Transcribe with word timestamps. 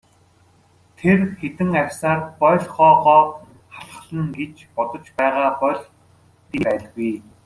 Тэр 0.97 1.19
хэдэн 1.39 1.71
арьсаар 1.81 2.19
боольхойгоо 2.39 3.21
халхална 3.73 4.23
гэж 4.37 4.55
бодож 4.75 5.05
байгаа 5.17 5.49
бол 5.61 5.79
дэмий 6.47 6.63
байлгүй. 6.67 7.11